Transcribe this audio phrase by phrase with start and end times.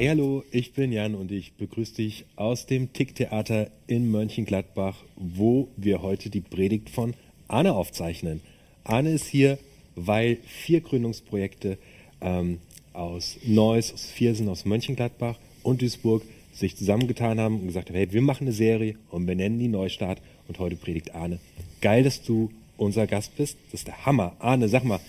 [0.00, 5.68] Hey, hallo, ich bin Jan und ich begrüße dich aus dem Ticktheater in Mönchengladbach, wo
[5.76, 7.12] wir heute die Predigt von
[7.48, 8.40] Arne aufzeichnen.
[8.82, 9.58] Arne ist hier,
[9.96, 11.76] weil vier Gründungsprojekte
[12.22, 12.60] ähm,
[12.94, 16.22] aus Neuss, aus Viersen, aus Mönchengladbach und Duisburg
[16.54, 20.22] sich zusammengetan haben und gesagt haben, hey, wir machen eine Serie und benennen die Neustart
[20.48, 21.40] und heute predigt Arne.
[21.82, 23.58] Geil, dass du unser Gast bist.
[23.70, 24.34] Das ist der Hammer.
[24.38, 25.00] Arne, sag mal,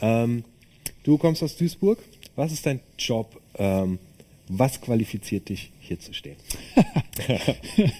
[0.00, 0.44] ähm,
[1.02, 1.98] du kommst aus Duisburg.
[2.36, 3.40] Was ist dein Job?
[3.56, 3.98] Ähm,
[4.48, 6.36] was qualifiziert dich, hier zu stehen?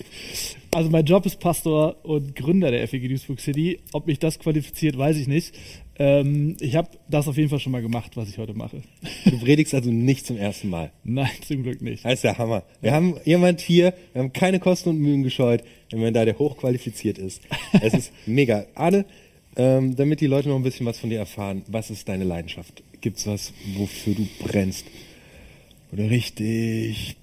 [0.74, 3.80] also mein Job ist Pastor und Gründer der FEG Duisburg City.
[3.92, 5.54] Ob mich das qualifiziert, weiß ich nicht.
[5.98, 8.82] Ähm, ich habe das auf jeden Fall schon mal gemacht, was ich heute mache.
[9.24, 10.90] Du predigst also nicht zum ersten Mal?
[11.04, 12.04] Nein, zum Glück nicht.
[12.04, 12.64] Das ist der Hammer.
[12.80, 12.96] Wir ja.
[12.96, 17.18] haben jemand hier, wir haben keine Kosten und Mühen gescheut, wenn man da der hochqualifiziert
[17.18, 17.42] ist.
[17.80, 18.66] Es ist mega.
[18.74, 19.06] Arne,
[19.56, 22.82] ähm, damit die Leute noch ein bisschen was von dir erfahren, was ist deine Leidenschaft?
[23.00, 24.86] Gibt es was, wofür du brennst?
[25.94, 27.16] Oder richtig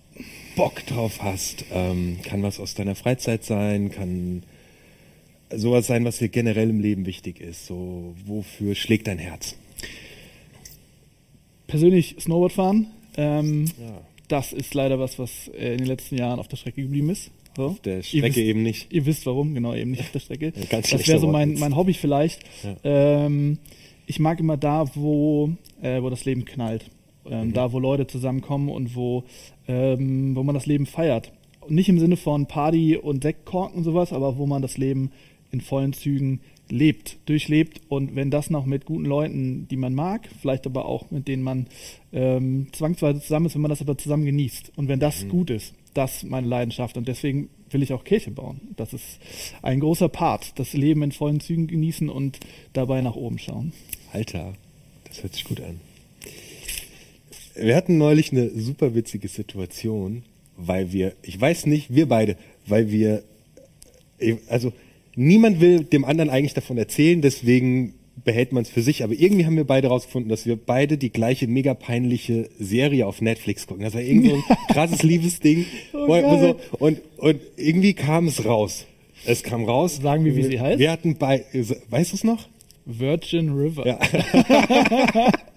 [0.56, 1.66] Bock drauf hast?
[1.74, 4.44] Ähm, kann was aus deiner Freizeit sein, kann
[5.54, 7.68] sowas sein, was dir generell im Leben wichtig ist?
[7.68, 9.58] So, wofür schlägt dein Herz?
[11.68, 12.88] Persönlich Snowboard fahren.
[13.18, 14.02] Ähm, ja.
[14.30, 17.30] Das ist leider was, was äh, in den letzten Jahren auf der Strecke geblieben ist.
[17.58, 17.66] So.
[17.66, 18.94] Auf der Strecke wisst, eben nicht.
[18.94, 20.54] Ihr wisst warum, genau, eben nicht auf der Strecke.
[20.72, 22.40] Ja, das wäre so mein, mein Hobby vielleicht.
[22.64, 22.78] Ja.
[23.26, 23.58] Ähm,
[24.06, 26.86] ich mag immer da, wo, äh, wo das Leben knallt.
[27.30, 27.54] Ähm, mhm.
[27.54, 29.24] Da, wo Leute zusammenkommen und wo,
[29.68, 31.32] ähm, wo man das Leben feiert.
[31.68, 35.12] Nicht im Sinne von Party und Sektkorken und sowas, aber wo man das Leben
[35.52, 40.30] in vollen Zügen lebt, durchlebt und wenn das noch mit guten Leuten, die man mag,
[40.42, 41.68] vielleicht aber auch mit denen man
[42.14, 45.30] ähm, zwangsweise zusammen ist, wenn man das aber zusammen genießt und wenn das mhm.
[45.30, 48.62] gut ist, das meine Leidenschaft und deswegen will ich auch Kirche bauen.
[48.76, 49.20] Das ist
[49.62, 52.40] ein großer Part, das Leben in vollen Zügen genießen und
[52.74, 53.74] dabei nach oben schauen.
[54.14, 54.54] Alter,
[55.06, 55.91] das hört sich gut an.
[57.56, 60.24] Wir hatten neulich eine super witzige Situation,
[60.58, 63.24] weil wir, ich weiß nicht, wir beide, weil wir,
[64.48, 64.74] also
[65.16, 69.04] niemand will dem anderen eigentlich davon erzählen, deswegen behält man es für sich.
[69.04, 73.22] Aber irgendwie haben wir beide herausgefunden, dass wir beide die gleiche mega peinliche Serie auf
[73.22, 73.84] Netflix gucken.
[73.84, 75.66] Das war irgendwie so ein krasses Liebesding.
[75.94, 78.86] Oh, und, und irgendwie kam es raus.
[79.26, 80.00] Es kam raus.
[80.02, 80.80] Sagen wir, wie sie heißt?
[80.80, 81.46] Wir hatten bei,
[81.90, 82.48] weißt du es noch?
[82.86, 83.88] Virgin River.
[83.88, 84.00] Ja.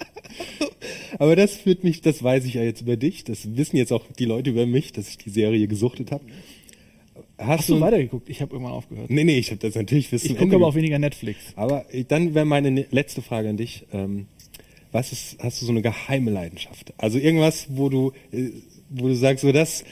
[1.19, 3.25] Aber das führt mich, das weiß ich ja jetzt über dich.
[3.25, 6.25] Das wissen jetzt auch die Leute über mich, dass ich die Serie gesuchtet habe.
[7.39, 8.29] Hast, Hast du, du weitergeguckt?
[8.29, 9.11] Ich habe irgendwann aufgehört.
[9.11, 10.33] Nee, nee, ich habe das natürlich wissen.
[10.33, 11.39] Ich gucke aber auch weniger Netflix.
[11.57, 13.87] Aber dann wäre meine ne-, letzte Frage an dich.
[13.93, 14.27] Ähm,
[14.93, 16.95] was ist, hast du so eine geheime Leidenschaft?
[16.99, 18.51] Also irgendwas, wo du, äh,
[18.91, 19.85] wo du sagst, so das,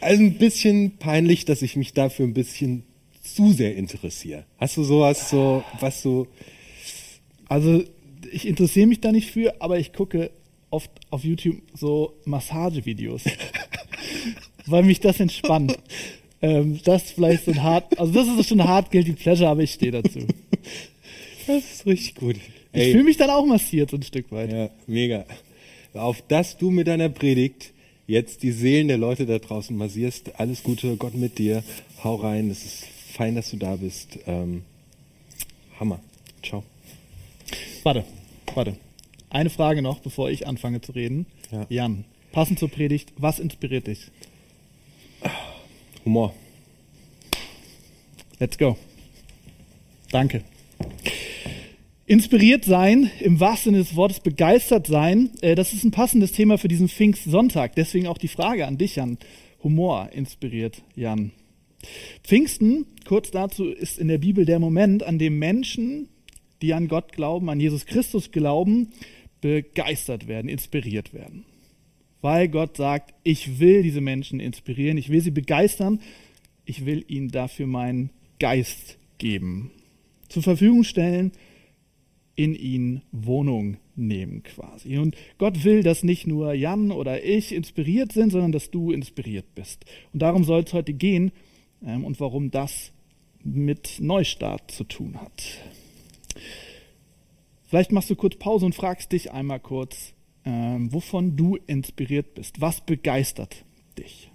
[0.00, 2.82] also ein bisschen peinlich, dass ich mich dafür ein bisschen
[3.22, 4.44] zu sehr interessiere.
[4.58, 6.26] Hast du sowas, so, was du.
[7.48, 7.84] Also,
[8.32, 10.30] ich interessiere mich da nicht für, aber ich gucke
[10.70, 13.24] oft auf YouTube so Massagevideos.
[14.66, 15.78] weil mich das entspannt.
[16.42, 19.48] Ähm, das ist vielleicht so ein hart, also das ist schon ein hart guilty pleasure,
[19.48, 20.20] aber ich stehe dazu.
[21.46, 22.36] Das ist richtig gut.
[22.72, 24.52] Ich fühle mich dann auch massiert so ein Stück weit.
[24.52, 25.24] Ja, mega.
[25.94, 27.72] Auf dass du mit deiner Predigt
[28.06, 30.38] jetzt die Seelen der Leute da draußen massierst.
[30.40, 31.62] Alles Gute, Gott mit dir.
[32.02, 32.50] Hau rein.
[32.50, 34.18] Es ist fein, dass du da bist.
[34.26, 34.62] Ähm,
[35.78, 36.00] Hammer.
[36.42, 36.64] Ciao.
[37.82, 38.04] Warte,
[38.56, 38.76] warte.
[39.30, 41.26] Eine Frage noch, bevor ich anfange zu reden.
[41.50, 41.66] Ja.
[41.68, 44.10] Jan, passend zur Predigt, was inspiriert dich?
[46.04, 46.34] Humor.
[48.38, 48.76] Let's go.
[50.10, 50.42] Danke.
[52.06, 56.56] Inspiriert sein, im wahrsten Sinne des Wortes begeistert sein, äh, das ist ein passendes Thema
[56.56, 57.74] für diesen Pfingstsonntag.
[57.74, 59.18] Deswegen auch die Frage an dich, Jan.
[59.64, 61.32] Humor inspiriert, Jan.
[62.22, 66.08] Pfingsten, kurz dazu, ist in der Bibel der Moment, an dem Menschen,
[66.62, 68.92] die an Gott glauben, an Jesus Christus glauben,
[69.40, 71.44] begeistert werden, inspiriert werden
[72.26, 76.00] weil Gott sagt, ich will diese Menschen inspirieren, ich will sie begeistern,
[76.64, 79.70] ich will ihnen dafür meinen Geist geben,
[80.28, 81.30] zur Verfügung stellen,
[82.34, 84.98] in ihnen Wohnung nehmen quasi.
[84.98, 89.54] Und Gott will, dass nicht nur Jan oder ich inspiriert sind, sondern dass du inspiriert
[89.54, 89.84] bist.
[90.12, 91.30] Und darum soll es heute gehen
[91.86, 92.90] ähm, und warum das
[93.44, 95.44] mit Neustart zu tun hat.
[97.66, 100.14] Vielleicht machst du kurz Pause und fragst dich einmal kurz,
[100.44, 102.60] ähm, wovon du inspiriert bist.
[102.60, 103.64] Was begeistert
[103.98, 104.30] dich?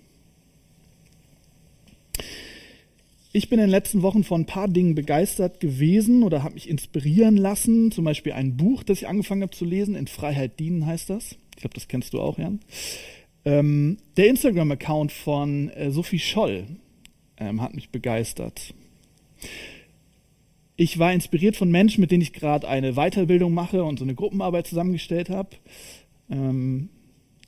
[3.33, 6.69] Ich bin in den letzten Wochen von ein paar Dingen begeistert gewesen oder habe mich
[6.69, 7.89] inspirieren lassen.
[7.91, 9.95] Zum Beispiel ein Buch, das ich angefangen habe zu lesen.
[9.95, 11.37] In Freiheit dienen heißt das.
[11.55, 12.59] Ich glaube, das kennst du auch, Jan.
[13.45, 16.67] Ähm, der Instagram-Account von äh, Sophie Scholl
[17.37, 18.73] ähm, hat mich begeistert.
[20.81, 24.15] Ich war inspiriert von Menschen, mit denen ich gerade eine Weiterbildung mache und so eine
[24.15, 25.49] Gruppenarbeit zusammengestellt habe.
[26.27, 26.89] Ähm,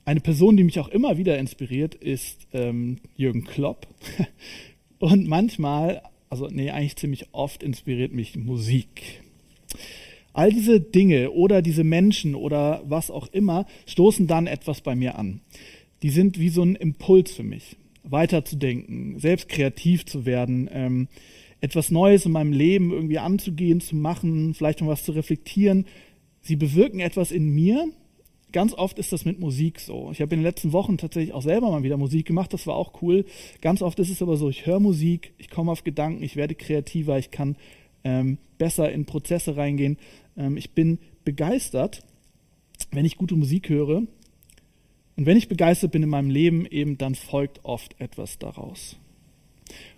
[0.06, 3.88] Eine Person, die mich auch immer wieder inspiriert, ist ähm, Jürgen Klopp.
[5.00, 9.24] Und manchmal, also nee, eigentlich ziemlich oft inspiriert mich Musik.
[10.34, 15.18] All diese Dinge oder diese Menschen oder was auch immer stoßen dann etwas bei mir
[15.18, 15.42] an.
[16.04, 21.08] Die sind wie so ein Impuls für mich, weiterzudenken, selbst kreativ zu werden, ähm,
[21.64, 25.86] etwas Neues in meinem Leben irgendwie anzugehen, zu machen, vielleicht noch was zu reflektieren.
[26.42, 27.88] Sie bewirken etwas in mir.
[28.52, 30.10] Ganz oft ist das mit Musik so.
[30.12, 32.76] Ich habe in den letzten Wochen tatsächlich auch selber mal wieder Musik gemacht, das war
[32.76, 33.24] auch cool.
[33.62, 36.54] Ganz oft ist es aber so, ich höre Musik, ich komme auf Gedanken, ich werde
[36.54, 37.56] kreativer, ich kann
[38.04, 39.98] ähm, besser in Prozesse reingehen.
[40.36, 42.02] Ähm, ich bin begeistert,
[42.92, 44.04] wenn ich gute Musik höre.
[45.16, 48.98] Und wenn ich begeistert bin in meinem Leben, eben dann folgt oft etwas daraus.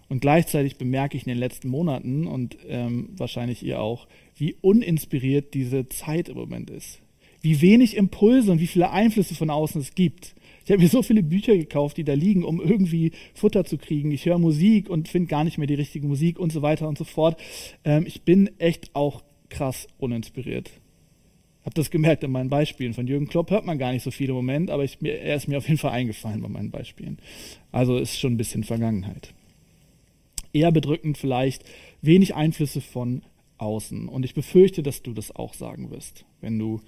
[0.07, 5.53] Und gleichzeitig bemerke ich in den letzten Monaten und ähm, wahrscheinlich ihr auch, wie uninspiriert
[5.53, 6.99] diese Zeit im Moment ist.
[7.41, 10.35] Wie wenig Impulse und wie viele Einflüsse von außen es gibt.
[10.63, 14.11] Ich habe mir so viele Bücher gekauft, die da liegen, um irgendwie Futter zu kriegen.
[14.11, 16.97] Ich höre Musik und finde gar nicht mehr die richtige Musik und so weiter und
[16.97, 17.39] so fort.
[17.83, 20.71] Ähm, ich bin echt auch krass uninspiriert.
[21.63, 22.93] Hab das gemerkt in meinen Beispielen.
[22.93, 25.47] Von Jürgen Klopp hört man gar nicht so viel im Moment, aber ich, er ist
[25.47, 27.17] mir auf jeden Fall eingefallen bei meinen Beispielen.
[27.71, 29.33] Also ist schon ein bisschen Vergangenheit.
[30.55, 31.63] Eher bedrückend vielleicht,
[32.01, 33.21] wenig Einflüsse von
[33.57, 34.07] außen.
[34.07, 36.81] Und ich befürchte, dass du das auch sagen wirst, wenn du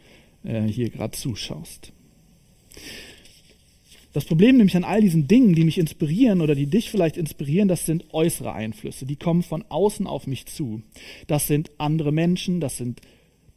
[0.43, 1.91] äh, hier gerade zuschaust.
[4.13, 7.67] Das Problem nämlich an all diesen Dingen, die mich inspirieren oder die dich vielleicht inspirieren,
[7.67, 9.05] das sind äußere Einflüsse.
[9.05, 10.81] Die kommen von außen auf mich zu.
[11.27, 13.01] Das sind andere Menschen, das sind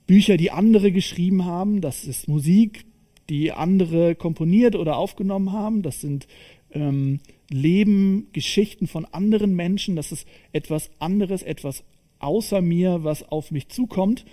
[0.07, 2.85] Bücher, die andere geschrieben haben, das ist Musik,
[3.31, 6.27] die andere komponiert oder aufgenommen haben, das sind
[6.73, 11.85] ähm, Leben, Geschichten von anderen Menschen, das ist etwas anderes, etwas
[12.20, 14.25] außer mir, was auf mich zukommt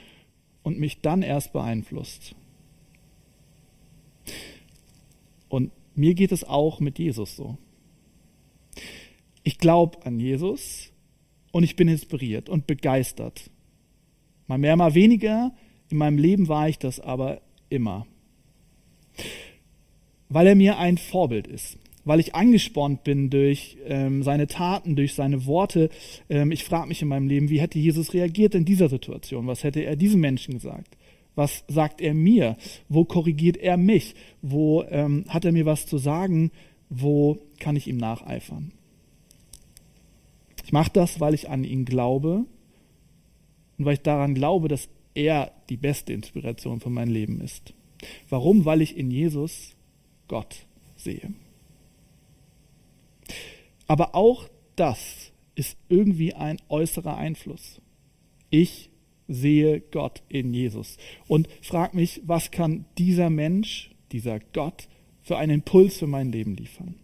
[0.64, 2.36] und mich dann erst beeinflusst.
[5.50, 7.58] Und mir geht es auch mit Jesus so.
[9.44, 10.92] Ich glaube an Jesus
[11.52, 13.50] und ich bin inspiriert und begeistert.
[14.46, 15.56] Mal mehr, mal weniger.
[15.90, 18.06] In meinem Leben war ich das aber immer.
[20.30, 21.80] Weil er mir ein Vorbild ist.
[22.08, 25.90] Weil ich angespornt bin durch ähm, seine Taten, durch seine Worte.
[26.30, 29.48] Ähm, ich frage mich in meinem Leben, wie hätte Jesus reagiert in dieser Situation?
[29.48, 30.98] Was hätte er diesem Menschen gesagt?
[31.36, 32.58] Was sagt er mir?
[32.90, 34.16] Wo korrigiert er mich?
[34.42, 36.52] Wo ähm, hat er mir was zu sagen?
[36.90, 38.72] Wo kann ich ihm nacheifern?
[40.66, 42.46] Ich mache das, weil ich an ihn glaube
[43.78, 47.74] und weil ich daran glaube, dass er die beste Inspiration für mein Leben ist.
[48.30, 48.66] Warum?
[48.66, 49.76] Weil ich in Jesus
[50.28, 50.66] Gott
[50.96, 51.34] sehe.
[53.88, 57.82] Aber auch das ist irgendwie ein äußerer Einfluss.
[58.50, 58.90] Ich
[59.28, 60.98] sehe Gott in Jesus
[61.28, 64.88] und frag mich, was kann dieser Mensch, dieser Gott
[65.24, 66.96] für einen Impuls für mein Leben liefern?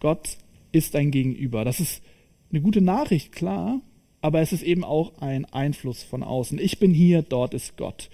[0.00, 0.38] Gott
[0.72, 1.64] ist ein Gegenüber.
[1.64, 2.02] Das ist
[2.50, 3.80] eine gute Nachricht, klar,
[4.20, 6.58] aber es ist eben auch ein Einfluss von außen.
[6.58, 8.08] Ich bin hier, dort ist Gott.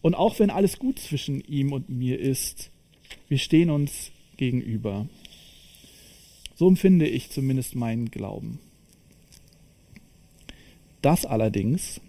[0.00, 2.70] Und auch wenn alles gut zwischen ihm und mir ist,
[3.28, 5.06] wir stehen uns gegenüber.
[6.60, 8.58] So empfinde ich zumindest meinen Glauben.
[11.00, 12.02] Das allerdings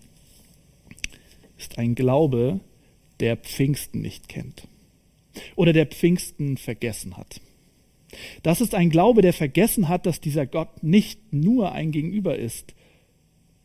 [1.58, 2.60] ist ein Glaube,
[3.22, 4.68] der Pfingsten nicht kennt
[5.56, 7.40] oder der Pfingsten vergessen hat.
[8.44, 12.74] Das ist ein Glaube, der vergessen hat, dass dieser Gott nicht nur ein Gegenüber ist,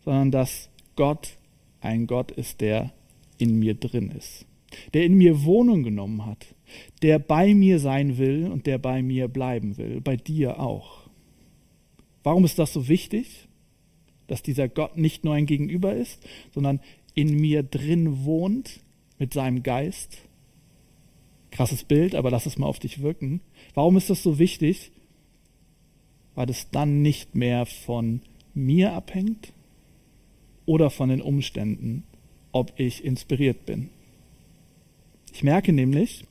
[0.04, 1.36] sondern dass Gott
[1.80, 2.92] ein Gott ist, der
[3.38, 4.46] in mir drin ist,
[4.94, 6.54] der in mir Wohnung genommen hat,
[7.02, 11.08] der bei mir sein will und der bei mir bleiben will, bei dir auch.
[12.22, 13.46] Warum ist das so wichtig?
[14.26, 16.80] dass dieser Gott nicht nur ein Gegenüber ist, sondern
[17.14, 18.80] in mir drin wohnt
[19.18, 20.18] mit seinem Geist.
[21.50, 23.40] Krasses Bild, aber lass es mal auf dich wirken.
[23.74, 24.90] Warum ist das so wichtig?
[26.34, 28.20] Weil es dann nicht mehr von
[28.52, 29.52] mir abhängt
[30.66, 32.02] oder von den Umständen,
[32.52, 33.88] ob ich inspiriert bin.
[35.36, 36.24] Ich merke nämlich,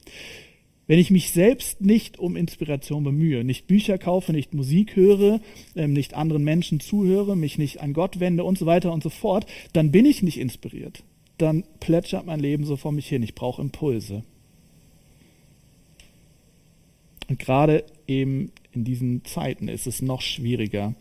[0.87, 5.41] wenn ich mich selbst nicht um Inspiration bemühe, nicht Bücher kaufe, nicht Musik höre,
[5.75, 9.11] ähm, nicht anderen Menschen zuhöre, mich nicht an Gott wende und so weiter und so
[9.11, 11.03] fort, dann bin ich nicht inspiriert.
[11.37, 13.21] Dann plätschert mein Leben so vor mich hin.
[13.21, 14.23] Ich brauche Impulse.
[17.29, 20.95] Und gerade eben in diesen Zeiten ist es noch schwieriger,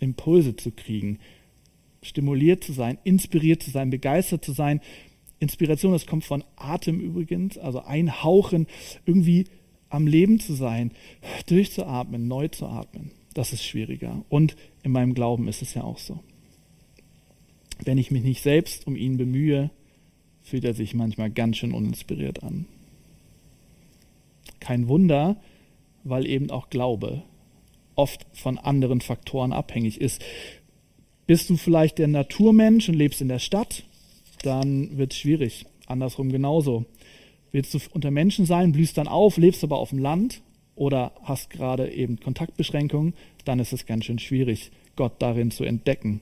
[0.00, 1.18] Impulse zu kriegen,
[2.02, 4.82] stimuliert zu sein, inspiriert zu sein, begeistert zu sein
[5.40, 8.66] Inspiration, das kommt von Atem übrigens, also einhauchen,
[9.06, 9.44] irgendwie
[9.88, 10.92] am Leben zu sein,
[11.46, 13.12] durchzuatmen, neu zu atmen.
[13.34, 14.24] Das ist schwieriger.
[14.28, 16.20] Und in meinem Glauben ist es ja auch so.
[17.84, 19.70] Wenn ich mich nicht selbst um ihn bemühe,
[20.42, 22.66] fühlt er sich manchmal ganz schön uninspiriert an.
[24.60, 25.36] Kein Wunder,
[26.04, 27.22] weil eben auch Glaube
[27.94, 30.24] oft von anderen Faktoren abhängig ist.
[31.26, 33.84] Bist du vielleicht der Naturmensch und lebst in der Stadt,
[34.42, 35.66] dann wird es schwierig.
[35.86, 36.84] Andersrum genauso.
[37.52, 40.42] Willst du unter Menschen sein, blühst dann auf, lebst aber auf dem Land
[40.74, 43.14] oder hast gerade eben Kontaktbeschränkungen,
[43.44, 46.20] dann ist es ganz schön schwierig, Gott darin zu entdecken.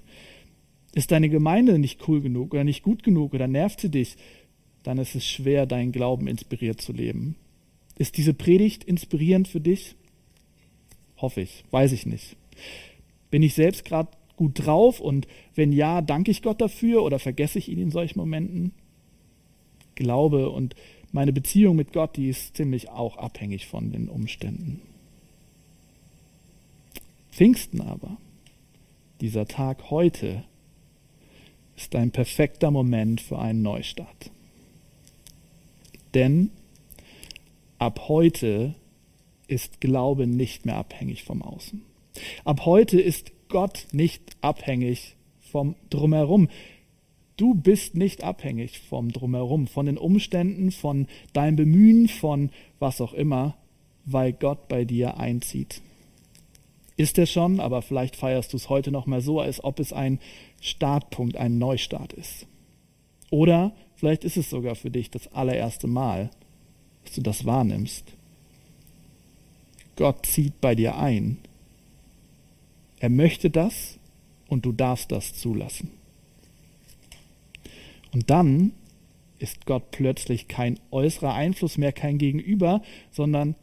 [0.94, 4.16] Ist deine Gemeinde nicht cool genug oder nicht gut genug oder nervt sie dich,
[4.82, 7.34] dann ist es schwer, deinen Glauben inspiriert zu leben.
[7.98, 9.96] Ist diese Predigt inspirierend für dich?
[11.16, 12.36] Hoffe ich, weiß ich nicht.
[13.30, 17.58] Bin ich selbst gerade gut drauf und wenn ja, danke ich Gott dafür oder vergesse
[17.58, 18.72] ich ihn in solchen Momenten?
[19.94, 20.74] Glaube und
[21.12, 24.82] meine Beziehung mit Gott, die ist ziemlich auch abhängig von den Umständen.
[27.30, 28.18] Pfingsten aber,
[29.20, 30.44] dieser Tag heute,
[31.76, 34.30] ist ein perfekter Moment für einen Neustart.
[36.14, 36.50] Denn
[37.78, 38.74] ab heute
[39.48, 41.82] ist Glaube nicht mehr abhängig vom Außen.
[42.44, 46.48] Ab heute ist Gott nicht abhängig vom Drumherum.
[47.36, 53.12] Du bist nicht abhängig vom Drumherum, von den Umständen, von deinem Bemühen, von was auch
[53.12, 53.56] immer,
[54.04, 55.82] weil Gott bei dir einzieht.
[56.96, 59.92] Ist er schon, aber vielleicht feierst du es heute noch mal so, als ob es
[59.92, 60.18] ein
[60.62, 62.46] Startpunkt, ein Neustart ist.
[63.30, 66.30] Oder vielleicht ist es sogar für dich das allererste Mal,
[67.04, 68.04] dass du das wahrnimmst.
[69.96, 71.38] Gott zieht bei dir ein.
[72.98, 73.98] Er möchte das
[74.48, 75.90] und du darfst das zulassen.
[78.12, 78.72] Und dann
[79.38, 83.54] ist Gott plötzlich kein äußerer Einfluss mehr, kein Gegenüber, sondern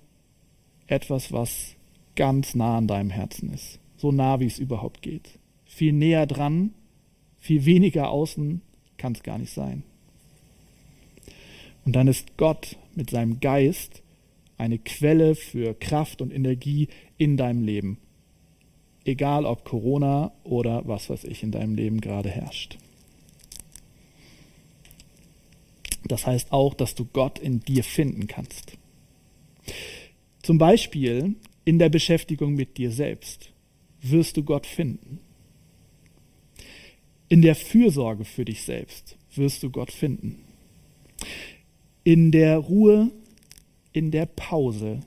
[0.88, 1.76] etwas, was
[2.16, 3.80] ganz nah an deinem Herzen ist.
[3.98, 5.40] So nah, wie es überhaupt geht.
[5.66, 6.74] Viel näher dran,
[7.40, 8.62] viel weniger außen
[8.98, 9.84] kann es gar nicht sein.
[11.86, 14.04] Und dann ist Gott mit seinem Geist
[14.58, 16.88] eine Quelle für Kraft und Energie
[17.18, 17.98] in deinem Leben.
[19.06, 22.78] Egal ob Corona oder was weiß ich in deinem Leben gerade herrscht.
[26.06, 28.78] Das heißt auch, dass du Gott in dir finden kannst.
[30.42, 33.52] Zum Beispiel in der Beschäftigung mit dir selbst
[34.02, 35.20] wirst du Gott finden.
[37.30, 40.44] In der Fürsorge für dich selbst wirst du Gott finden.
[42.04, 43.12] In der Ruhe,
[43.94, 45.00] in der Pause,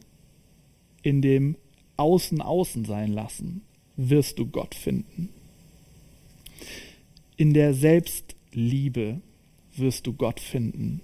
[1.02, 1.56] in dem
[1.98, 3.65] Außen außen sein lassen,
[3.96, 5.30] wirst du Gott finden.
[7.36, 9.20] In der Selbstliebe
[9.76, 11.00] wirst du Gott finden.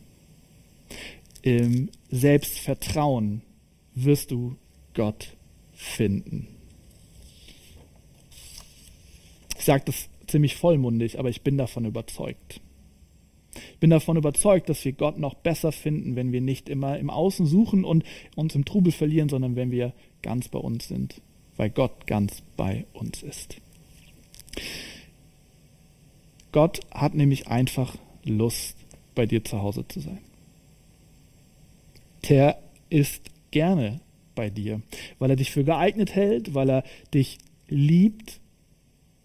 [1.42, 3.42] Im Selbstvertrauen
[3.94, 4.56] wirst du
[4.94, 5.36] Gott
[5.74, 6.48] finden.
[9.58, 12.60] Ich sage das ziemlich vollmundig, aber ich bin davon überzeugt.
[13.54, 17.10] Ich bin davon überzeugt, dass wir Gott noch besser finden, wenn wir nicht immer im
[17.10, 21.20] Außen suchen und uns im Trubel verlieren, sondern wenn wir ganz bei uns sind,
[21.56, 23.56] weil Gott ganz bei uns ist.
[26.52, 28.76] Gott hat nämlich einfach Lust,
[29.14, 30.20] bei dir zu Hause zu sein.
[32.28, 34.00] Der ist gerne
[34.34, 34.80] bei dir,
[35.18, 38.40] weil er dich für geeignet hält, weil er dich liebt,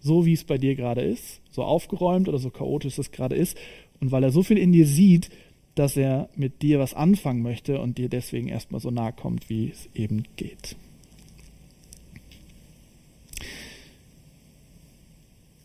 [0.00, 3.56] so wie es bei dir gerade ist, so aufgeräumt oder so chaotisch es gerade ist,
[4.00, 5.30] und weil er so viel in dir sieht,
[5.74, 9.70] dass er mit dir was anfangen möchte und dir deswegen erstmal so nahe kommt, wie
[9.70, 10.76] es eben geht.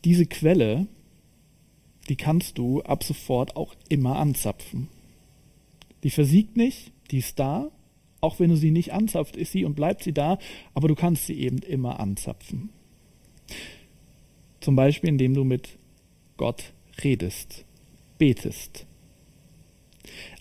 [0.05, 0.88] Diese Quelle,
[2.10, 4.89] die kannst du ab sofort auch immer anzapfen.
[6.03, 7.72] Die versiegt nicht, die ist da.
[8.19, 10.38] Auch wenn du sie nicht anzapft, ist sie und bleibt sie da,
[10.74, 12.69] aber du kannst sie eben immer anzapfen.
[14.60, 15.77] Zum Beispiel, indem du mit
[16.38, 17.65] Gott redest,
[18.17, 18.86] betest.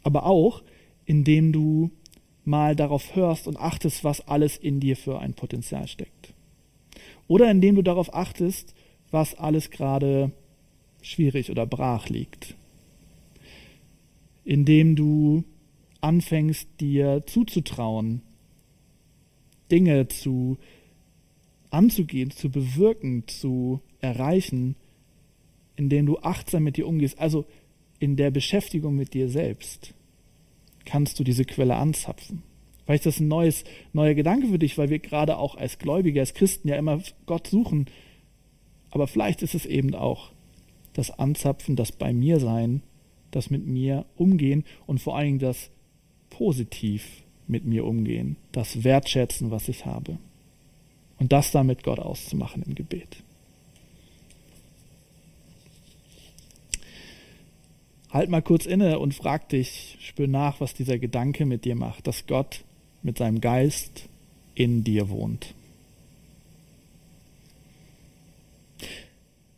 [0.02, 0.62] Aber auch,
[1.06, 1.90] indem du
[2.44, 6.34] mal darauf hörst und achtest, was alles in dir für ein Potenzial steckt.
[7.28, 8.74] Oder indem du darauf achtest,
[9.12, 10.32] was alles gerade
[11.02, 12.56] schwierig oder brach liegt.
[14.44, 15.44] Indem du
[16.00, 18.22] anfängst, dir zuzutrauen,
[19.70, 20.58] Dinge zu
[21.70, 24.76] anzugehen, zu bewirken, zu erreichen,
[25.76, 27.46] indem du achtsam mit dir umgehst, also
[27.98, 29.94] in der Beschäftigung mit dir selbst,
[30.84, 32.42] kannst du diese Quelle anzapfen.
[32.84, 36.20] Vielleicht ist das ein neues, neuer Gedanke für dich, weil wir gerade auch als Gläubige,
[36.20, 37.86] als Christen ja immer Gott suchen.
[38.92, 40.30] Aber vielleicht ist es eben auch
[40.92, 42.82] das Anzapfen, das bei mir sein,
[43.30, 45.70] das mit mir umgehen und vor allen Dingen das
[46.30, 50.18] positiv mit mir umgehen, das Wertschätzen, was ich habe.
[51.18, 53.22] Und das dann mit Gott auszumachen im Gebet.
[58.10, 62.06] Halt mal kurz inne und frag dich, spür nach, was dieser Gedanke mit dir macht,
[62.06, 62.62] dass Gott
[63.02, 64.08] mit seinem Geist
[64.54, 65.54] in dir wohnt.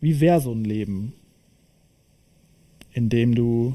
[0.05, 1.15] Wie wäre so ein Leben,
[2.93, 3.75] in dem du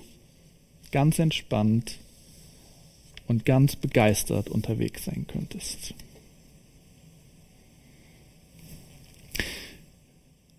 [0.92, 1.98] ganz entspannt
[3.28, 5.96] und ganz begeistert unterwegs sein könntest?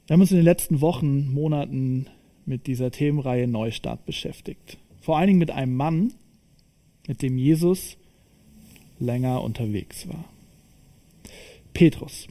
[0.09, 2.09] Wir haben uns in den letzten Wochen, Monaten
[2.47, 4.77] mit dieser Themenreihe Neustart beschäftigt.
[5.01, 6.15] Vor allen Dingen mit einem Mann,
[7.07, 7.97] mit dem Jesus
[8.99, 10.25] länger unterwegs war.
[11.75, 12.27] Petrus.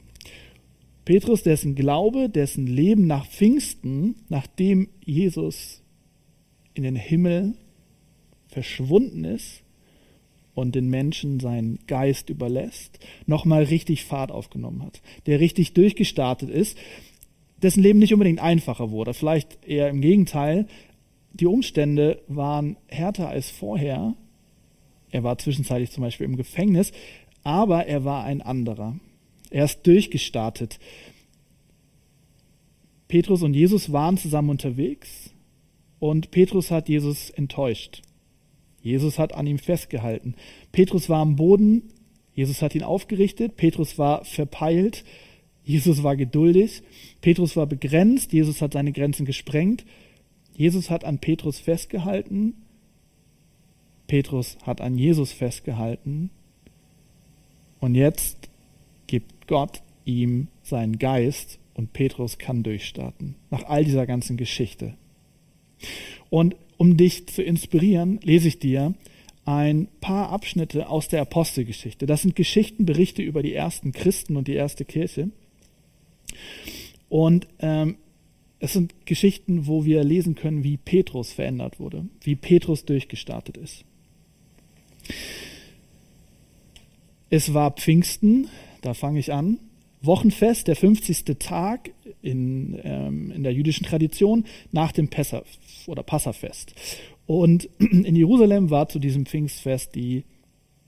[1.10, 5.82] Petrus, dessen Glaube, dessen Leben nach Pfingsten, nachdem Jesus
[6.75, 7.56] in den Himmel
[8.46, 9.63] verschwunden ist
[10.54, 16.78] und den Menschen seinen Geist überlässt, nochmal richtig Fahrt aufgenommen hat, der richtig durchgestartet ist,
[17.60, 20.68] dessen Leben nicht unbedingt einfacher wurde, vielleicht eher im Gegenteil.
[21.34, 24.13] Die Umstände waren härter als vorher.
[25.10, 26.92] Er war zwischenzeitlich zum Beispiel im Gefängnis,
[27.42, 29.00] aber er war ein anderer.
[29.50, 30.79] Er ist durchgestartet.
[33.08, 35.32] Petrus und Jesus waren zusammen unterwegs
[36.00, 38.01] und Petrus hat Jesus enttäuscht.
[38.82, 40.36] Jesus hat an ihm festgehalten.
[40.72, 41.89] Petrus war am Boden,
[42.34, 45.03] Jesus hat ihn aufgerichtet, Petrus war verpeilt,
[45.63, 46.84] Jesus war geduldig,
[47.22, 49.86] Petrus war begrenzt, Jesus hat seine Grenzen gesprengt,
[50.56, 52.53] Jesus hat an Petrus festgehalten,
[54.08, 56.32] Petrus hat an Jesus festgehalten.
[57.79, 58.49] Und jetzt
[59.10, 63.34] gibt Gott ihm seinen Geist und Petrus kann durchstarten.
[63.50, 64.94] Nach all dieser ganzen Geschichte.
[66.30, 68.94] Und um dich zu inspirieren, lese ich dir
[69.46, 72.06] ein paar Abschnitte aus der Apostelgeschichte.
[72.06, 75.32] Das sind Geschichten, Berichte über die ersten Christen und die erste Kirche.
[77.10, 77.98] Und ähm,
[78.60, 83.86] es sind Geschichten, wo wir lesen können, wie Petrus verändert wurde, wie Petrus durchgestartet ist.
[87.31, 88.50] Es war Pfingsten,
[88.81, 89.59] da fange ich an.
[90.01, 91.25] Wochenfest, der 50.
[91.39, 95.44] Tag in, ähm, in der jüdischen Tradition nach dem Pessach
[95.87, 96.74] oder Passafest.
[97.25, 100.24] Und in Jerusalem war zu diesem Pfingstfest die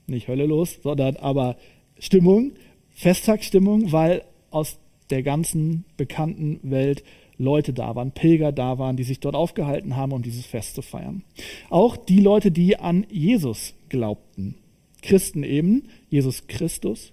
[0.06, 1.56] nicht Hölle los, sondern aber
[1.98, 2.52] Stimmung,
[2.90, 4.78] Festtagsstimmung, weil aus
[5.10, 7.04] der ganzen bekannten Welt
[7.38, 10.82] Leute da waren, Pilger da waren, die sich dort aufgehalten haben, um dieses Fest zu
[10.82, 11.22] feiern.
[11.70, 14.56] Auch die Leute, die an Jesus glaubten.
[15.02, 17.12] Christen eben, Jesus Christus,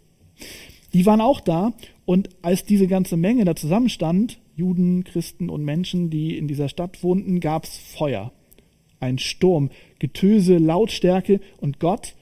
[0.93, 1.73] die waren auch da.
[2.05, 7.03] Und als diese ganze Menge da zusammenstand, Juden, Christen und Menschen, die in dieser Stadt
[7.03, 8.31] wohnten, gab es Feuer,
[8.99, 12.15] ein Sturm, Getöse, Lautstärke und Gott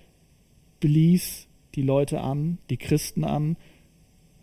[0.80, 3.58] blies die Leute an, die Christen an.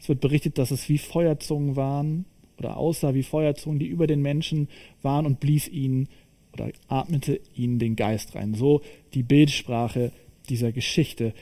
[0.00, 2.24] Es wird berichtet, dass es wie Feuerzungen waren
[2.58, 4.68] oder aussah wie Feuerzungen, die über den Menschen
[5.02, 6.08] waren und blies ihnen
[6.52, 8.54] oder atmete ihnen den Geist rein.
[8.54, 8.80] So
[9.12, 10.12] die Bildsprache
[10.48, 11.34] dieser Geschichte.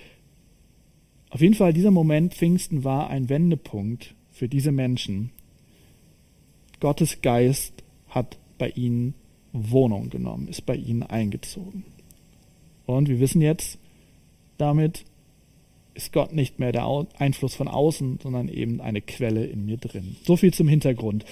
[1.32, 5.30] Auf jeden Fall, dieser Moment Pfingsten war ein Wendepunkt für diese Menschen.
[6.78, 7.72] Gottes Geist
[8.10, 9.14] hat bei ihnen
[9.54, 11.84] Wohnung genommen, ist bei ihnen eingezogen.
[12.84, 13.78] Und wir wissen jetzt,
[14.58, 15.06] damit
[15.94, 20.16] ist Gott nicht mehr der Einfluss von außen, sondern eben eine Quelle in mir drin.
[20.24, 21.24] So viel zum Hintergrund.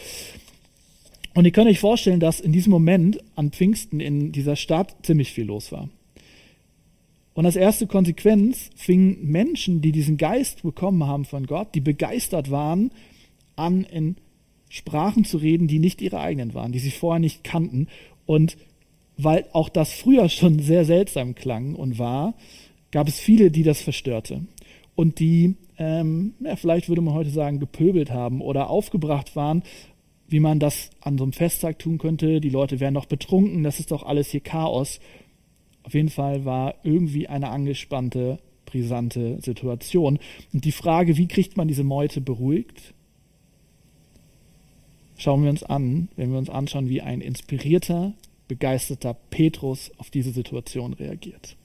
[1.35, 5.31] Und ihr könnt euch vorstellen, dass in diesem Moment an Pfingsten in dieser Stadt ziemlich
[5.33, 5.91] viel los war.
[7.35, 12.51] Und als erste Konsequenz fingen Menschen, die diesen Geist bekommen haben von Gott, die begeistert
[12.51, 12.91] waren,
[13.57, 14.17] an in
[14.69, 17.89] Sprachen zu reden, die nicht ihre eigenen waren, die sie vorher nicht kannten.
[18.27, 18.57] Und
[19.17, 22.35] weil auch das früher schon sehr seltsam klang und war,
[22.91, 24.43] gab es viele, die das verstörte
[25.01, 29.63] und die, ähm, ja, vielleicht würde man heute sagen, gepöbelt haben oder aufgebracht waren,
[30.29, 32.41] wie man das an so einem Festtag tun könnte.
[32.43, 35.01] Die Leute wären doch betrunken, das ist doch alles hier Chaos.
[35.83, 40.19] Auf jeden Fall war irgendwie eine angespannte, brisante Situation.
[40.53, 42.95] Und die Frage, wie kriegt man diese Meute beruhigt?
[45.17, 48.15] Schauen wir uns an, wenn wir uns anschauen, wie ein inspirierter,
[48.49, 51.57] begeisterter Petrus auf diese Situation reagiert.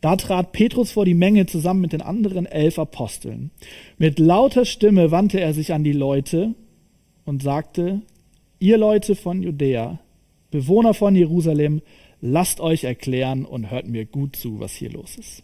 [0.00, 3.50] Da trat Petrus vor die Menge zusammen mit den anderen elf Aposteln.
[3.98, 6.54] Mit lauter Stimme wandte er sich an die Leute
[7.26, 8.00] und sagte,
[8.58, 10.00] ihr Leute von Judäa,
[10.50, 11.82] Bewohner von Jerusalem,
[12.20, 15.42] lasst euch erklären und hört mir gut zu, was hier los ist.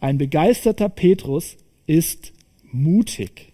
[0.00, 2.32] Ein begeisterter Petrus ist
[2.70, 3.52] mutig.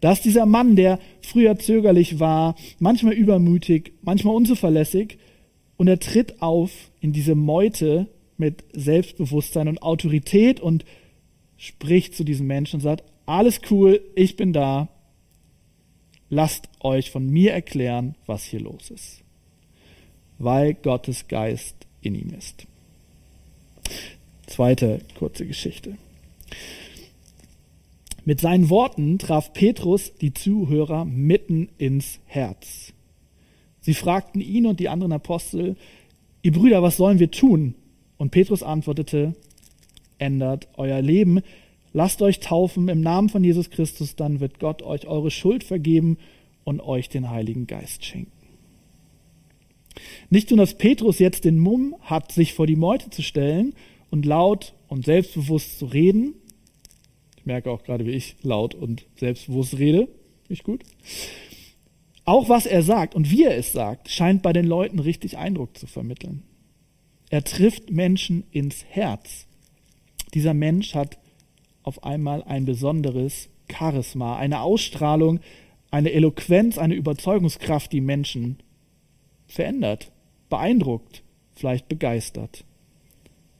[0.00, 5.18] Da ist dieser Mann, der früher zögerlich war, manchmal übermütig, manchmal unzuverlässig,
[5.76, 10.84] und er tritt auf in diese Meute mit Selbstbewusstsein und Autorität und
[11.56, 14.88] spricht zu diesen Menschen und sagt, alles cool, ich bin da,
[16.28, 19.22] lasst euch von mir erklären, was hier los ist
[20.40, 22.66] weil Gottes Geist in ihm ist.
[24.46, 25.96] Zweite kurze Geschichte.
[28.24, 32.92] Mit seinen Worten traf Petrus die Zuhörer mitten ins Herz.
[33.80, 35.76] Sie fragten ihn und die anderen Apostel,
[36.42, 37.74] ihr Brüder, was sollen wir tun?
[38.16, 39.34] Und Petrus antwortete,
[40.18, 41.40] ändert euer Leben,
[41.92, 46.18] lasst euch taufen im Namen von Jesus Christus, dann wird Gott euch eure Schuld vergeben
[46.64, 48.39] und euch den Heiligen Geist schenken.
[50.30, 53.74] Nicht nur, dass Petrus jetzt den Mumm hat, sich vor die Meute zu stellen
[54.10, 56.34] und laut und selbstbewusst zu reden,
[57.40, 60.08] ich merke auch gerade, wie ich laut und selbstbewusst rede.
[60.50, 60.82] Nicht gut.
[62.26, 65.78] Auch was er sagt und wie er es sagt, scheint bei den Leuten richtig Eindruck
[65.78, 66.42] zu vermitteln.
[67.30, 69.46] Er trifft Menschen ins Herz.
[70.34, 71.18] Dieser Mensch hat
[71.82, 75.40] auf einmal ein besonderes Charisma, eine Ausstrahlung,
[75.90, 78.58] eine Eloquenz, eine Überzeugungskraft, die Menschen
[79.50, 80.10] verändert,
[80.48, 81.22] beeindruckt,
[81.54, 82.64] vielleicht begeistert,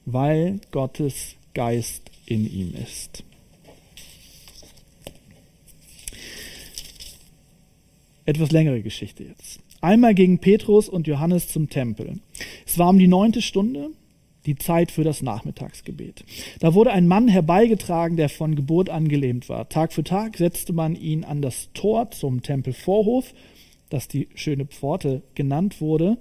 [0.07, 3.24] weil Gottes Geist in ihm ist.
[8.31, 9.61] etwas längere Geschichte jetzt.
[9.81, 12.20] Einmal gingen Petrus und Johannes zum Tempel.
[12.66, 13.90] Es war um die neunte Stunde,
[14.46, 16.24] die Zeit für das Nachmittagsgebet.
[16.61, 19.68] Da wurde ein Mann herbeigetragen, der von Geburt an gelähmt war.
[19.68, 23.35] Tag für Tag setzte man ihn an das Tor zum Tempelvorhof,
[23.90, 26.18] das die schöne Pforte genannt wurde,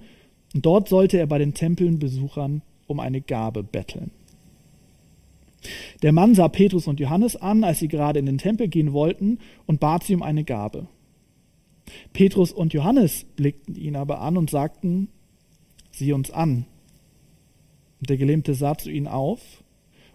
[0.53, 4.12] und dort sollte er bei den Tempelbesuchern um eine Gabe betteln.
[6.01, 9.39] Der Mann sah Petrus und Johannes an, als sie gerade in den Tempel gehen wollten,
[9.65, 10.88] und bat sie um eine Gabe.
[12.13, 15.10] Petrus und Johannes blickten ihn aber an und sagten,
[15.91, 16.65] sieh uns an.
[17.99, 19.63] Und der Gelähmte sah zu ihnen auf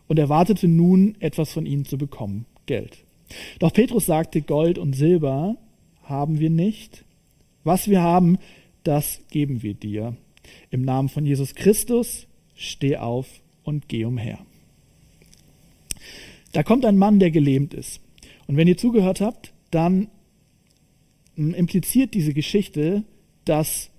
[0.08, 3.04] und erwartete nun etwas von ihnen zu bekommen, Geld.
[3.58, 5.56] Doch Petrus sagte, Gold und Silber
[6.04, 7.03] haben wir nicht.
[7.64, 8.38] Was wir haben,
[8.84, 10.16] das geben wir dir.
[10.70, 13.26] Im Namen von Jesus Christus, steh auf
[13.64, 14.38] und geh umher.
[16.52, 18.00] Da kommt ein Mann, der gelähmt ist.
[18.46, 20.08] Und wenn ihr zugehört habt, dann
[21.36, 23.02] impliziert diese Geschichte,
[23.44, 23.90] dass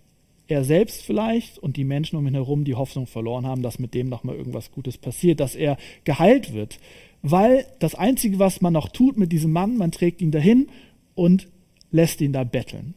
[0.47, 3.93] er selbst vielleicht und die Menschen um ihn herum die Hoffnung verloren haben, dass mit
[3.93, 6.80] dem nochmal irgendwas Gutes passiert, dass er geheilt wird.
[7.23, 10.67] Weil das Einzige, was man noch tut mit diesem Mann, man trägt ihn dahin
[11.15, 11.47] und
[11.91, 12.93] lässt ihn da betteln.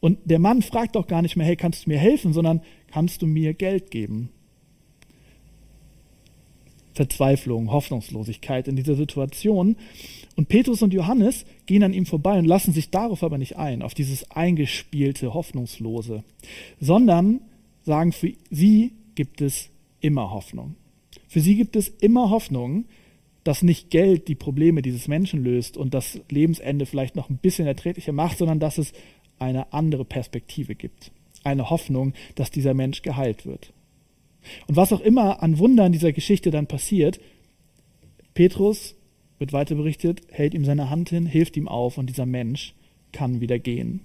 [0.00, 3.22] Und der Mann fragt auch gar nicht mehr, hey, kannst du mir helfen, sondern kannst
[3.22, 4.30] du mir Geld geben?
[6.96, 9.76] Verzweiflung, Hoffnungslosigkeit in dieser Situation.
[10.34, 13.82] Und Petrus und Johannes gehen an ihm vorbei und lassen sich darauf aber nicht ein,
[13.82, 16.24] auf dieses eingespielte, hoffnungslose,
[16.80, 17.40] sondern
[17.84, 19.68] sagen, für sie gibt es
[20.00, 20.74] immer Hoffnung.
[21.28, 22.86] Für sie gibt es immer Hoffnung,
[23.44, 27.66] dass nicht Geld die Probleme dieses Menschen löst und das Lebensende vielleicht noch ein bisschen
[27.66, 28.92] erträglicher macht, sondern dass es
[29.38, 31.12] eine andere Perspektive gibt.
[31.44, 33.72] Eine Hoffnung, dass dieser Mensch geheilt wird.
[34.66, 37.20] Und was auch immer an Wundern dieser Geschichte dann passiert,
[38.34, 38.94] Petrus
[39.38, 42.74] wird weiter berichtet, hält ihm seine Hand hin, hilft ihm auf und dieser Mensch
[43.12, 44.00] kann wieder gehen.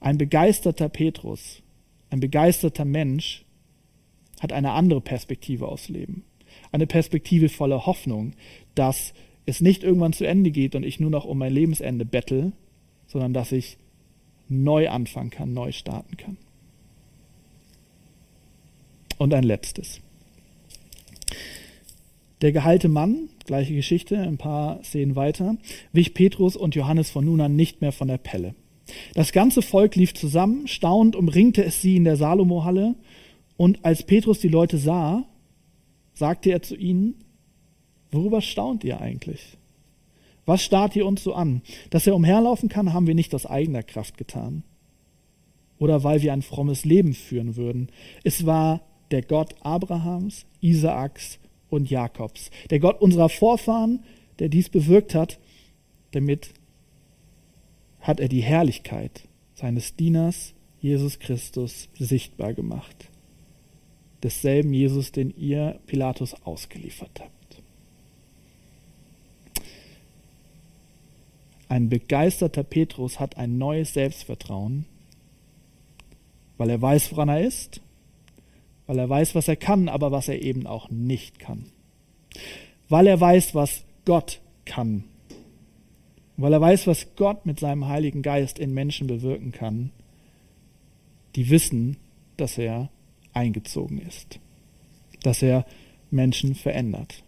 [0.00, 1.62] Ein begeisterter Petrus,
[2.10, 3.44] ein begeisterter Mensch
[4.40, 6.24] hat eine andere Perspektive aufs Leben.
[6.70, 8.32] Eine Perspektive voller Hoffnung,
[8.74, 9.12] dass
[9.46, 12.52] es nicht irgendwann zu Ende geht und ich nur noch um mein Lebensende bettel,
[13.06, 13.78] sondern dass ich
[14.48, 16.36] neu anfangen kann, neu starten kann.
[19.18, 20.00] Und ein letztes.
[22.40, 25.56] Der geheilte Mann, gleiche Geschichte, ein paar Szenen weiter,
[25.92, 28.54] wich Petrus und Johannes von nun an nicht mehr von der Pelle.
[29.14, 32.94] Das ganze Volk lief zusammen, staunend umringte es sie in der Salomo-Halle,
[33.56, 35.26] und als Petrus die Leute sah,
[36.14, 37.16] sagte er zu ihnen,
[38.12, 39.57] worüber staunt ihr eigentlich?
[40.48, 41.60] Was starrt ihr uns so an?
[41.90, 44.62] Dass er umherlaufen kann, haben wir nicht aus eigener Kraft getan.
[45.78, 47.90] Oder weil wir ein frommes Leben führen würden.
[48.24, 48.80] Es war
[49.10, 52.50] der Gott Abrahams, Isaaks und Jakobs.
[52.70, 54.04] Der Gott unserer Vorfahren,
[54.38, 55.38] der dies bewirkt hat,
[56.12, 56.54] damit
[58.00, 63.10] hat er die Herrlichkeit seines Dieners Jesus Christus sichtbar gemacht.
[64.22, 67.37] Desselben Jesus, den ihr Pilatus ausgeliefert habt.
[71.68, 74.86] Ein begeisterter Petrus hat ein neues Selbstvertrauen,
[76.56, 77.80] weil er weiß, woran er ist
[78.88, 81.66] weil er weiß, was er kann, aber was er eben auch nicht kann.
[82.88, 85.04] Weil er weiß, was Gott kann.
[86.38, 89.90] Weil er weiß, was Gott mit seinem Heiligen Geist in Menschen bewirken kann,
[91.36, 91.98] die wissen,
[92.38, 92.88] dass er
[93.34, 94.40] eingezogen ist,
[95.22, 95.66] dass er
[96.10, 97.22] Menschen verändert.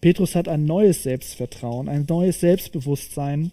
[0.00, 3.52] Petrus hat ein neues Selbstvertrauen, ein neues Selbstbewusstsein,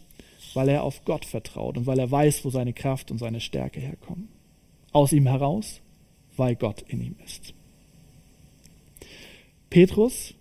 [0.54, 3.80] weil er auf Gott vertraut und weil er weiß, wo seine Kraft und seine Stärke
[3.80, 4.30] herkommen.
[4.92, 5.82] Aus ihm heraus
[6.38, 7.54] weil Gott in ihm ist.
[9.70, 10.34] Petrus,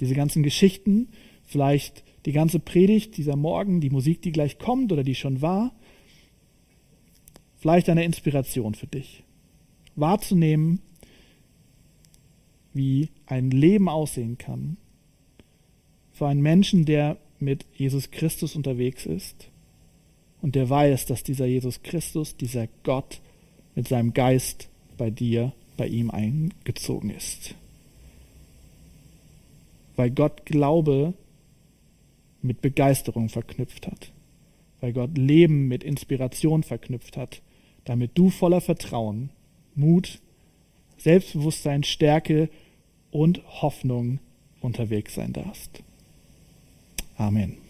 [0.00, 1.08] diese ganzen Geschichten,
[1.44, 5.74] vielleicht die ganze Predigt dieser Morgen, die Musik, die gleich kommt oder die schon war,
[7.56, 9.22] vielleicht eine Inspiration für dich.
[9.94, 10.80] Wahrzunehmen,
[12.74, 14.76] wie ein Leben aussehen kann
[16.16, 19.50] für einen Menschen, der mit Jesus Christus unterwegs ist
[20.40, 23.20] und der weiß, dass dieser Jesus Christus, dieser Gott
[23.74, 27.54] mit seinem Geist bei dir, bei ihm eingezogen ist.
[29.96, 31.12] Weil Gott Glaube
[32.40, 34.10] mit Begeisterung verknüpft hat.
[34.80, 37.42] Weil Gott Leben mit Inspiration verknüpft hat,
[37.84, 39.28] damit du voller Vertrauen,
[39.74, 40.20] Mut,
[40.96, 42.48] Selbstbewusstsein, Stärke
[43.10, 44.18] und Hoffnung
[44.62, 45.82] unterwegs sein darfst.
[47.18, 47.65] Amen.